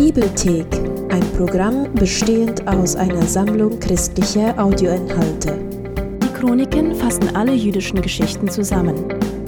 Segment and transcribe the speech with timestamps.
[0.00, 0.64] Bibelthek,
[1.10, 5.58] ein Programm bestehend aus einer Sammlung christlicher Audioinhalte.
[6.22, 8.94] Die Chroniken fassen alle jüdischen Geschichten zusammen.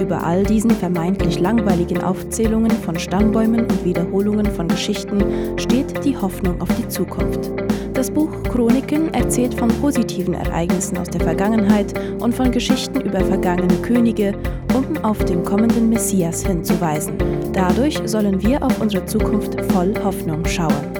[0.00, 5.22] Über all diesen vermeintlich langweiligen Aufzählungen von Stammbäumen und Wiederholungen von Geschichten
[5.58, 7.50] steht die Hoffnung auf die Zukunft.
[7.92, 13.74] Das Buch Chroniken erzählt von positiven Ereignissen aus der Vergangenheit und von Geschichten über vergangene
[13.82, 14.32] Könige,
[14.74, 17.18] um auf den kommenden Messias hinzuweisen.
[17.52, 20.98] Dadurch sollen wir auf unsere Zukunft voll Hoffnung schauen.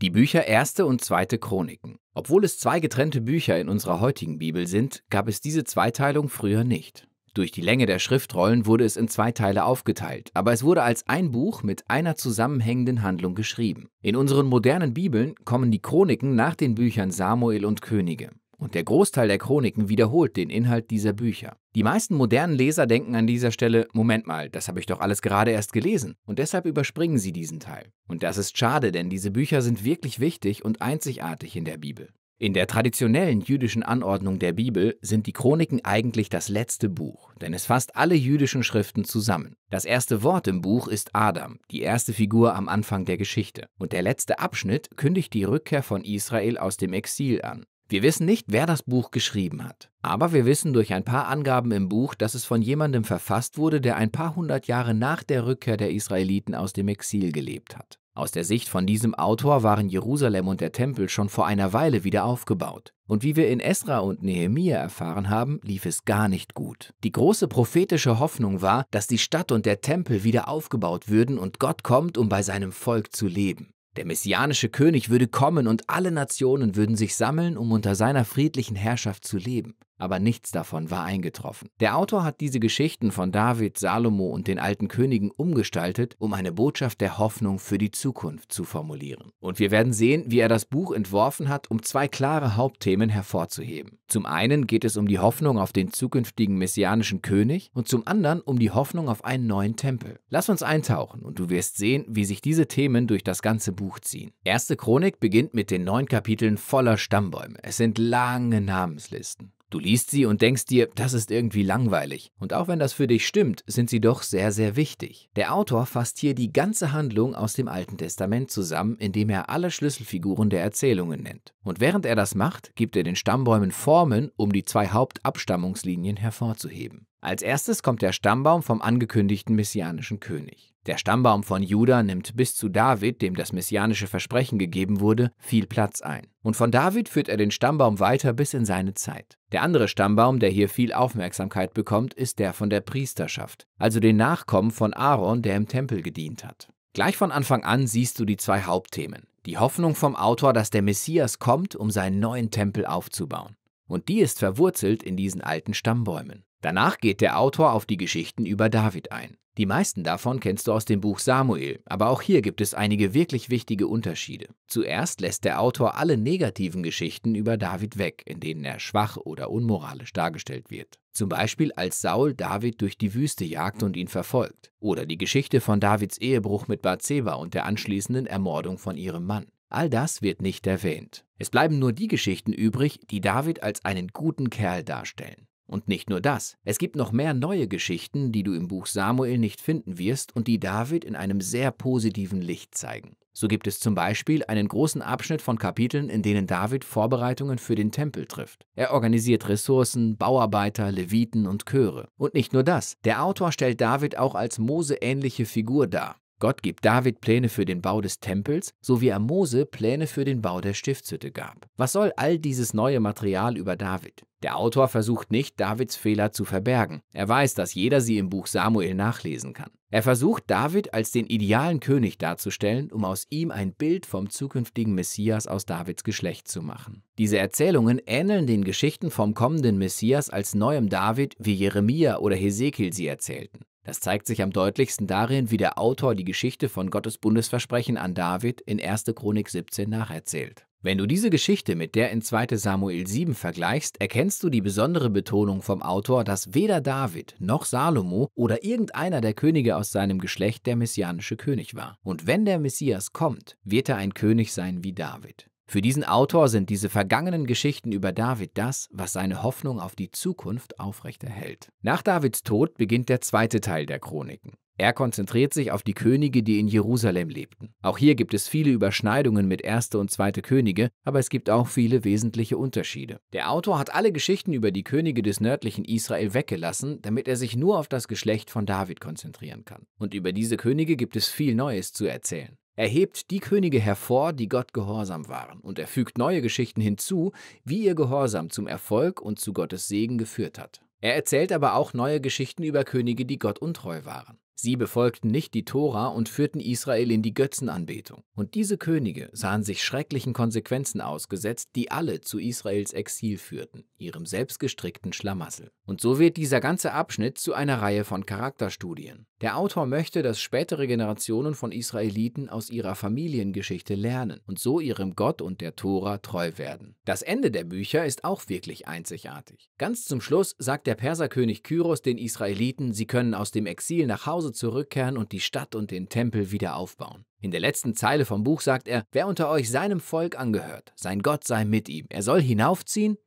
[0.00, 1.96] Die Bücher erste und zweite Chroniken.
[2.14, 6.64] Obwohl es zwei getrennte Bücher in unserer heutigen Bibel sind, gab es diese Zweiteilung früher
[6.64, 7.08] nicht.
[7.34, 11.08] Durch die Länge der Schriftrollen wurde es in zwei Teile aufgeteilt, aber es wurde als
[11.08, 13.88] ein Buch mit einer zusammenhängenden Handlung geschrieben.
[14.02, 18.30] In unseren modernen Bibeln kommen die Chroniken nach den Büchern Samuel und Könige.
[18.58, 21.56] Und der Großteil der Chroniken wiederholt den Inhalt dieser Bücher.
[21.74, 25.22] Die meisten modernen Leser denken an dieser Stelle, Moment mal, das habe ich doch alles
[25.22, 26.14] gerade erst gelesen.
[26.26, 27.90] Und deshalb überspringen sie diesen Teil.
[28.06, 32.08] Und das ist schade, denn diese Bücher sind wirklich wichtig und einzigartig in der Bibel.
[32.36, 37.54] In der traditionellen jüdischen Anordnung der Bibel sind die Chroniken eigentlich das letzte Buch, denn
[37.54, 39.54] es fasst alle jüdischen Schriften zusammen.
[39.70, 43.92] Das erste Wort im Buch ist Adam, die erste Figur am Anfang der Geschichte, und
[43.92, 47.66] der letzte Abschnitt kündigt die Rückkehr von Israel aus dem Exil an.
[47.88, 51.70] Wir wissen nicht, wer das Buch geschrieben hat, aber wir wissen durch ein paar Angaben
[51.70, 55.46] im Buch, dass es von jemandem verfasst wurde, der ein paar hundert Jahre nach der
[55.46, 57.98] Rückkehr der Israeliten aus dem Exil gelebt hat.
[58.16, 62.04] Aus der Sicht von diesem Autor waren Jerusalem und der Tempel schon vor einer Weile
[62.04, 62.94] wieder aufgebaut.
[63.08, 66.94] Und wie wir in Esra und Nehemia erfahren haben, lief es gar nicht gut.
[67.02, 71.58] Die große prophetische Hoffnung war, dass die Stadt und der Tempel wieder aufgebaut würden und
[71.58, 73.73] Gott kommt, um bei seinem Volk zu leben.
[73.96, 78.76] Der messianische König würde kommen und alle Nationen würden sich sammeln, um unter seiner friedlichen
[78.76, 81.70] Herrschaft zu leben aber nichts davon war eingetroffen.
[81.80, 86.52] Der Autor hat diese Geschichten von David, Salomo und den alten Königen umgestaltet, um eine
[86.52, 89.32] Botschaft der Hoffnung für die Zukunft zu formulieren.
[89.40, 93.98] Und wir werden sehen, wie er das Buch entworfen hat, um zwei klare Hauptthemen hervorzuheben.
[94.06, 98.40] Zum einen geht es um die Hoffnung auf den zukünftigen messianischen König und zum anderen
[98.42, 100.20] um die Hoffnung auf einen neuen Tempel.
[100.28, 103.98] Lass uns eintauchen und du wirst sehen, wie sich diese Themen durch das ganze Buch
[104.00, 104.32] ziehen.
[104.44, 107.56] Erste Chronik beginnt mit den neun Kapiteln voller Stammbäume.
[107.62, 109.52] Es sind lange Namenslisten.
[109.74, 112.30] Du liest sie und denkst dir, das ist irgendwie langweilig.
[112.38, 115.30] Und auch wenn das für dich stimmt, sind sie doch sehr, sehr wichtig.
[115.34, 119.72] Der Autor fasst hier die ganze Handlung aus dem Alten Testament zusammen, indem er alle
[119.72, 121.54] Schlüsselfiguren der Erzählungen nennt.
[121.64, 127.08] Und während er das macht, gibt er den Stammbäumen Formen, um die zwei Hauptabstammungslinien hervorzuheben.
[127.24, 130.74] Als erstes kommt der Stammbaum vom angekündigten messianischen König.
[130.84, 135.66] Der Stammbaum von Juda nimmt bis zu David, dem das messianische Versprechen gegeben wurde, viel
[135.66, 136.26] Platz ein.
[136.42, 139.38] Und von David führt er den Stammbaum weiter bis in seine Zeit.
[139.52, 144.18] Der andere Stammbaum, der hier viel Aufmerksamkeit bekommt, ist der von der Priesterschaft, also den
[144.18, 146.68] Nachkommen von Aaron, der im Tempel gedient hat.
[146.92, 149.22] Gleich von Anfang an siehst du die zwei Hauptthemen.
[149.46, 153.56] Die Hoffnung vom Autor, dass der Messias kommt, um seinen neuen Tempel aufzubauen.
[153.86, 156.44] Und die ist verwurzelt in diesen alten Stammbäumen.
[156.64, 159.36] Danach geht der Autor auf die Geschichten über David ein.
[159.58, 163.12] Die meisten davon kennst du aus dem Buch Samuel, aber auch hier gibt es einige
[163.12, 164.46] wirklich wichtige Unterschiede.
[164.66, 169.50] Zuerst lässt der Autor alle negativen Geschichten über David weg, in denen er schwach oder
[169.50, 170.98] unmoralisch dargestellt wird.
[171.12, 174.72] Zum Beispiel als Saul David durch die Wüste jagt und ihn verfolgt.
[174.80, 179.48] Oder die Geschichte von Davids Ehebruch mit Bathseba und der anschließenden Ermordung von ihrem Mann.
[179.68, 181.26] All das wird nicht erwähnt.
[181.38, 185.46] Es bleiben nur die Geschichten übrig, die David als einen guten Kerl darstellen.
[185.74, 189.38] Und nicht nur das, es gibt noch mehr neue Geschichten, die du im Buch Samuel
[189.38, 193.16] nicht finden wirst und die David in einem sehr positiven Licht zeigen.
[193.32, 197.74] So gibt es zum Beispiel einen großen Abschnitt von Kapiteln, in denen David Vorbereitungen für
[197.74, 198.64] den Tempel trifft.
[198.76, 202.06] Er organisiert Ressourcen, Bauarbeiter, Leviten und Chöre.
[202.16, 206.14] Und nicht nur das, der Autor stellt David auch als Mose ähnliche Figur dar.
[206.44, 210.26] Gott gibt David Pläne für den Bau des Tempels, so wie er Mose Pläne für
[210.26, 211.66] den Bau der Stiftshütte gab.
[211.78, 214.26] Was soll all dieses neue Material über David?
[214.42, 217.00] Der Autor versucht nicht, Davids Fehler zu verbergen.
[217.14, 219.70] Er weiß, dass jeder sie im Buch Samuel nachlesen kann.
[219.88, 224.94] Er versucht, David als den idealen König darzustellen, um aus ihm ein Bild vom zukünftigen
[224.94, 227.04] Messias aus Davids Geschlecht zu machen.
[227.16, 232.92] Diese Erzählungen ähneln den Geschichten vom kommenden Messias als neuem David, wie Jeremia oder Hesekiel
[232.92, 233.64] sie erzählten.
[233.84, 238.14] Das zeigt sich am deutlichsten darin, wie der Autor die Geschichte von Gottes Bundesversprechen an
[238.14, 239.04] David in 1.
[239.14, 240.66] Chronik 17 nacherzählt.
[240.84, 245.08] Wenn du diese Geschichte mit der in 2 Samuel 7 vergleichst, erkennst du die besondere
[245.08, 250.66] Betonung vom Autor, dass weder David noch Salomo oder irgendeiner der Könige aus seinem Geschlecht
[250.66, 251.96] der messianische König war.
[252.02, 255.48] Und wenn der Messias kommt, wird er ein König sein wie David.
[255.66, 260.10] Für diesen Autor sind diese vergangenen Geschichten über David das, was seine Hoffnung auf die
[260.10, 261.68] Zukunft aufrechterhält.
[261.82, 264.52] Nach Davids Tod beginnt der zweite Teil der Chroniken.
[264.76, 267.72] Er konzentriert sich auf die Könige, die in Jerusalem lebten.
[267.82, 271.68] Auch hier gibt es viele Überschneidungen mit erste und zweite Könige, aber es gibt auch
[271.68, 273.20] viele wesentliche Unterschiede.
[273.32, 277.56] Der Autor hat alle Geschichten über die Könige des nördlichen Israel weggelassen, damit er sich
[277.56, 279.86] nur auf das Geschlecht von David konzentrieren kann.
[279.96, 282.56] Und über diese Könige gibt es viel Neues zu erzählen.
[282.76, 287.32] Er hebt die Könige hervor, die Gott gehorsam waren, und er fügt neue Geschichten hinzu,
[287.64, 290.80] wie ihr Gehorsam zum Erfolg und zu Gottes Segen geführt hat.
[291.00, 294.38] Er erzählt aber auch neue Geschichten über Könige, die Gott untreu waren.
[294.56, 298.22] Sie befolgten nicht die Tora und führten Israel in die Götzenanbetung.
[298.34, 304.26] Und diese Könige sahen sich schrecklichen Konsequenzen ausgesetzt, die alle zu Israels Exil führten, ihrem
[304.26, 305.70] selbstgestrickten Schlamassel.
[305.84, 309.26] Und so wird dieser ganze Abschnitt zu einer Reihe von Charakterstudien.
[309.44, 315.16] Der Autor möchte, dass spätere Generationen von Israeliten aus ihrer Familiengeschichte lernen und so ihrem
[315.16, 316.96] Gott und der Tora treu werden.
[317.04, 319.68] Das Ende der Bücher ist auch wirklich einzigartig.
[319.76, 324.24] Ganz zum Schluss sagt der Perserkönig Kyros den Israeliten, sie können aus dem Exil nach
[324.24, 327.26] Hause zurückkehren und die Stadt und den Tempel wieder aufbauen.
[327.42, 331.20] In der letzten Zeile vom Buch sagt er, wer unter euch seinem Volk angehört, sein
[331.20, 333.18] Gott sei mit ihm, er soll hinaufziehen.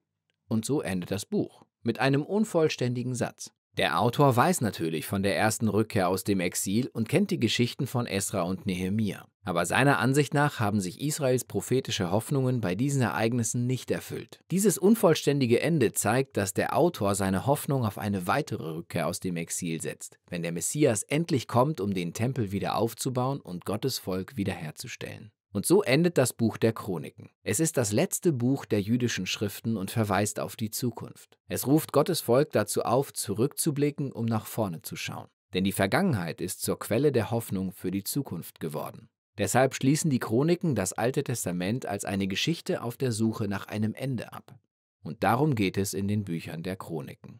[0.48, 3.52] Und so endet das Buch mit einem unvollständigen Satz.
[3.78, 7.86] Der Autor weiß natürlich von der ersten Rückkehr aus dem Exil und kennt die Geschichten
[7.86, 9.28] von Esra und Nehemia.
[9.44, 14.40] Aber seiner Ansicht nach haben sich Israels prophetische Hoffnungen bei diesen Ereignissen nicht erfüllt.
[14.50, 19.38] Dieses unvollständige Ende zeigt, dass der Autor seine Hoffnung auf eine weitere Rückkehr aus dem
[19.38, 24.38] Exil setzt, wenn der Messias endlich kommt, um den Tempel wieder aufzubauen und Gottes Volk
[24.38, 25.32] wiederherzustellen.
[25.54, 27.30] Und so endet das Buch der Chroniken.
[27.44, 31.38] Es ist das letzte Buch der jüdischen Schriften und verweist auf die Zukunft.
[31.48, 35.30] Es ruft Gottes Volk dazu auf, zurückzublicken, um nach vorne zu schauen.
[35.54, 39.10] Denn die Vergangenheit ist zur Quelle der Hoffnung für die Zukunft geworden.
[39.38, 43.94] Deshalb schließen die Chroniken das Alte Testament als eine Geschichte auf der Suche nach einem
[43.94, 44.58] Ende ab.
[45.04, 47.40] Und darum geht es in den Büchern der Chroniken.